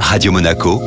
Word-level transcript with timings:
Radio 0.00 0.32
Monaco, 0.32 0.80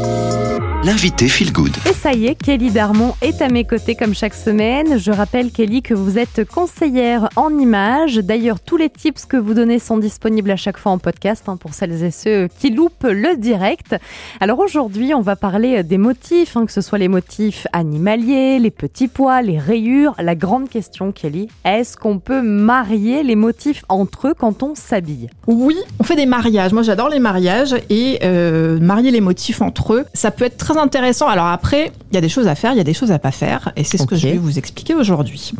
l'invité 0.83 1.27
Feel 1.27 1.51
Good. 1.51 1.75
Et 1.89 1.93
ça 1.93 2.13
y 2.13 2.27
est, 2.27 2.35
Kelly 2.35 2.71
Darmon 2.71 3.13
est 3.21 3.41
à 3.41 3.49
mes 3.49 3.65
côtés 3.65 3.95
comme 3.95 4.13
chaque 4.13 4.33
semaine. 4.33 4.97
Je 4.97 5.11
rappelle, 5.11 5.51
Kelly, 5.51 5.81
que 5.81 5.93
vous 5.93 6.17
êtes 6.17 6.47
conseillère 6.47 7.29
en 7.35 7.57
images. 7.57 8.15
D'ailleurs, 8.15 8.61
tous 8.61 8.77
les 8.77 8.89
tips 8.89 9.25
que 9.25 9.35
vous 9.35 9.53
donnez 9.53 9.79
sont 9.79 9.97
disponibles 9.97 10.51
à 10.51 10.55
chaque 10.55 10.77
fois 10.77 10.93
en 10.93 10.97
podcast 10.97 11.43
hein, 11.47 11.57
pour 11.57 11.73
celles 11.73 12.03
et 12.03 12.11
ceux 12.11 12.47
qui 12.59 12.69
loupent 12.69 13.03
le 13.03 13.35
direct. 13.35 13.95
Alors 14.39 14.59
aujourd'hui, 14.59 15.13
on 15.13 15.21
va 15.21 15.35
parler 15.35 15.83
des 15.83 15.97
motifs, 15.97 16.55
hein, 16.55 16.65
que 16.65 16.71
ce 16.71 16.81
soit 16.81 16.97
les 16.97 17.09
motifs 17.09 17.67
animaliers, 17.73 18.59
les 18.59 18.71
petits 18.71 19.09
pois, 19.09 19.41
les 19.41 19.59
rayures. 19.59 20.15
La 20.17 20.35
grande 20.35 20.69
question, 20.69 21.11
Kelly, 21.11 21.49
est-ce 21.65 21.97
qu'on 21.97 22.19
peut 22.19 22.41
marier 22.41 23.23
les 23.23 23.35
motifs 23.35 23.83
entre 23.89 24.29
eux 24.29 24.33
quand 24.37 24.63
on 24.63 24.75
s'habille? 24.75 25.29
Oui, 25.47 25.75
on 25.99 26.03
fait 26.03 26.15
des 26.15 26.25
mariages. 26.25 26.71
Moi, 26.71 26.83
j'adore 26.83 27.09
les 27.09 27.19
mariages 27.19 27.75
et 27.89 28.19
euh, 28.23 28.79
marier 28.79 29.11
les 29.11 29.21
motifs 29.21 29.61
entre 29.61 29.93
eux, 29.93 30.05
ça 30.13 30.31
peut 30.31 30.45
être 30.45 30.68
très 30.69 30.79
intéressant. 30.79 31.27
Alors 31.27 31.47
après, 31.47 31.91
il 32.11 32.15
y 32.15 32.17
a 32.17 32.21
des 32.21 32.29
choses 32.29 32.47
à 32.47 32.55
faire, 32.55 32.73
il 32.73 32.77
y 32.77 32.81
a 32.81 32.83
des 32.83 32.93
choses 32.93 33.11
à 33.11 33.19
pas 33.19 33.31
faire, 33.31 33.71
et 33.75 33.83
c'est 33.83 33.97
ce 33.97 34.05
que 34.05 34.15
je 34.15 34.27
vais 34.27 34.37
vous 34.37 34.57
expliquer 34.57 34.93
aujourd'hui. 34.93 35.53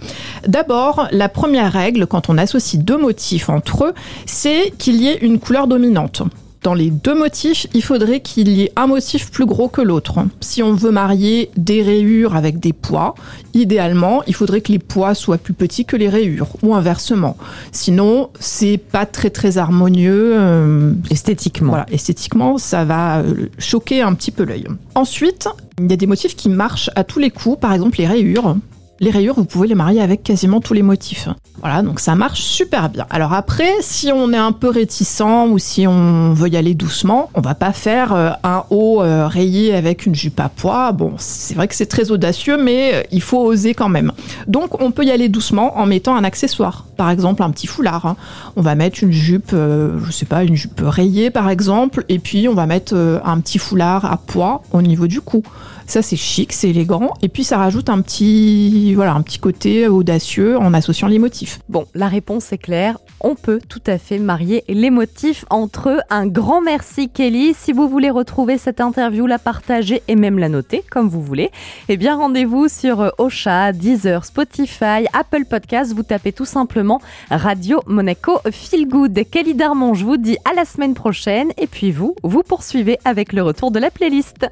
D'abord, 0.47 1.07
la 1.11 1.29
première 1.29 1.71
règle 1.71 2.05
quand 2.05 2.29
on 2.29 2.37
associe 2.37 2.81
deux 2.81 2.97
motifs 2.97 3.49
entre 3.49 3.85
eux, 3.85 3.93
c'est 4.25 4.71
qu'il 4.77 5.01
y 5.01 5.07
ait 5.07 5.17
une 5.17 5.39
couleur 5.39 5.67
dominante. 5.67 6.21
Dans 6.69 6.75
les 6.75 6.91
deux 6.91 7.15
motifs, 7.17 7.65
il 7.73 7.81
faudrait 7.81 8.19
qu'il 8.19 8.47
y 8.49 8.61
ait 8.61 8.71
un 8.75 8.85
motif 8.85 9.31
plus 9.31 9.47
gros 9.47 9.69
que 9.69 9.81
l'autre. 9.81 10.19
Si 10.39 10.61
on 10.61 10.75
veut 10.75 10.91
marier 10.91 11.49
des 11.57 11.81
rayures 11.81 12.35
avec 12.35 12.59
des 12.59 12.73
pois, 12.73 13.15
idéalement, 13.55 14.21
il 14.27 14.35
faudrait 14.35 14.61
que 14.61 14.71
les 14.71 14.77
pois 14.77 15.15
soient 15.15 15.39
plus 15.39 15.55
petits 15.55 15.83
que 15.83 15.95
les 15.95 16.09
rayures, 16.09 16.49
ou 16.61 16.75
inversement. 16.75 17.37
Sinon, 17.71 18.29
c'est 18.39 18.77
pas 18.77 19.07
très 19.07 19.31
très 19.31 19.57
harmonieux. 19.57 20.33
euh, 20.35 20.93
Esthétiquement. 21.09 21.69
voilà, 21.69 21.87
esthétiquement, 21.91 22.59
ça 22.59 22.85
va 22.85 23.21
euh, 23.21 23.47
choquer 23.57 24.03
un 24.03 24.13
petit 24.13 24.29
peu 24.29 24.43
l'œil. 24.43 24.67
Ensuite, 24.93 25.49
il 25.79 25.89
y 25.89 25.93
a 25.93 25.97
des 25.97 26.05
motifs 26.05 26.35
qui 26.35 26.49
marchent 26.49 26.91
à 26.95 27.03
tous 27.03 27.17
les 27.17 27.31
coups, 27.31 27.59
par 27.59 27.73
exemple 27.73 27.97
les 27.97 28.05
rayures. 28.05 28.57
Les 29.01 29.11
rayures, 29.11 29.35
vous 29.35 29.45
pouvez 29.45 29.67
les 29.67 29.75
marier 29.75 30.01
avec 30.01 30.23
quasiment 30.23 30.59
tous 30.59 30.73
les 30.73 30.81
motifs. 30.81 31.29
Voilà, 31.61 31.81
donc 31.81 32.01
ça 32.01 32.15
marche 32.15 32.41
super 32.41 32.89
bien. 32.89 33.05
Alors 33.09 33.31
après, 33.33 33.69
si 33.79 34.11
on 34.13 34.33
est 34.33 34.37
un 34.37 34.51
peu 34.51 34.69
réticent 34.69 35.47
ou 35.49 35.57
si 35.57 35.87
on 35.87 36.33
veut 36.33 36.49
y 36.49 36.57
aller 36.57 36.73
doucement, 36.73 37.29
on 37.33 37.39
va 37.39 37.55
pas 37.55 37.71
faire 37.71 38.13
euh, 38.13 38.31
un 38.43 38.63
haut 38.69 39.01
euh, 39.01 39.27
rayé 39.27 39.73
avec 39.73 40.05
une 40.05 40.15
jupe 40.15 40.39
à 40.41 40.49
pois. 40.49 40.91
Bon, 40.91 41.13
c'est 41.17 41.53
vrai 41.55 41.69
que 41.69 41.75
c'est 41.75 41.85
très 41.85 42.11
audacieux, 42.11 42.61
mais 42.61 42.93
euh, 42.93 43.03
il 43.11 43.21
faut 43.21 43.39
oser 43.39 43.73
quand 43.73 43.89
même. 43.89 44.11
Donc 44.47 44.81
on 44.81 44.91
peut 44.91 45.05
y 45.05 45.11
aller 45.11 45.29
doucement 45.29 45.77
en 45.77 45.85
mettant 45.85 46.15
un 46.15 46.25
accessoire. 46.25 46.85
Par 46.97 47.09
exemple, 47.09 47.41
un 47.41 47.51
petit 47.51 47.67
foulard. 47.67 48.05
hein. 48.05 48.17
On 48.57 48.61
va 48.61 48.75
mettre 48.75 49.01
une 49.01 49.11
jupe, 49.11 49.51
je 49.51 50.11
sais 50.11 50.25
pas, 50.25 50.43
une 50.43 50.55
jupe 50.55 50.81
rayée 50.85 51.29
par 51.29 51.49
exemple, 51.49 52.03
et 52.09 52.19
puis 52.19 52.49
on 52.49 52.53
va 52.53 52.65
mettre 52.65 52.93
un 53.23 53.39
petit 53.39 53.59
foulard 53.59 54.03
à 54.03 54.17
pois 54.17 54.61
au 54.73 54.81
niveau 54.81 55.07
du 55.07 55.21
cou. 55.21 55.41
Ça 55.87 56.01
c'est 56.03 56.17
chic, 56.17 56.53
c'est 56.53 56.69
élégant, 56.69 57.13
et 57.23 57.29
puis 57.29 57.43
ça 57.43 57.57
rajoute 57.57 57.89
un 57.89 58.01
petit, 58.01 58.88
voilà, 58.95 59.13
un 59.13 59.21
petit 59.21 59.39
côté 59.39 59.87
audacieux 59.87 60.57
en 60.57 60.73
associant 60.73 61.07
les 61.07 61.19
motifs. 61.19 61.59
Bon, 61.69 61.85
la 61.93 62.07
réponse 62.07 62.51
est 62.51 62.57
claire. 62.57 62.97
On 63.21 63.35
peut 63.35 63.59
tout 63.67 63.81
à 63.87 63.97
fait 63.97 64.17
marier 64.17 64.63
les 64.67 64.89
motifs 64.89 65.45
entre 65.49 65.89
eux. 65.89 65.99
Un 66.09 66.27
grand 66.27 66.61
merci, 66.61 67.09
Kelly. 67.09 67.53
Si 67.53 67.73
vous 67.73 67.89
voulez 67.89 68.09
retrouver 68.09 68.57
cette 68.57 68.81
interview, 68.81 69.27
la 69.27 69.39
partager 69.39 70.01
et 70.07 70.15
même 70.15 70.39
la 70.39 70.49
noter, 70.49 70.83
comme 70.89 71.09
vous 71.09 71.21
voulez, 71.21 71.51
eh 71.89 71.97
bien, 71.97 72.15
rendez-vous 72.15 72.67
sur 72.67 73.01
euh, 73.01 73.09
Ocha, 73.17 73.73
Deezer, 73.73 74.25
Spotify, 74.25 75.05
Apple 75.13 75.45
Podcasts. 75.49 75.93
Vous 75.93 76.03
tapez 76.03 76.31
tout 76.31 76.45
simplement 76.45 77.01
Radio 77.29 77.81
Monaco 77.87 78.39
Feel 78.51 78.87
Good. 78.87 79.29
Kelly 79.29 79.53
Darmon, 79.53 79.93
je 79.93 80.05
vous 80.05 80.17
dis 80.17 80.37
à 80.49 80.53
la 80.53 80.65
semaine 80.65 80.93
prochaine. 80.93 81.51
Et 81.57 81.67
puis 81.67 81.91
vous, 81.91 82.15
vous 82.23 82.43
poursuivez 82.43 82.99
avec 83.05 83.33
le 83.33 83.43
retour 83.43 83.71
de 83.71 83.79
la 83.79 83.91
playlist. 83.91 84.49